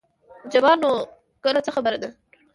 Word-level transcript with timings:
جبار: 0.51 0.75
نورګله 0.83 1.61
څه 1.65 1.71
خبره 1.75 1.97
ده. 2.01 2.09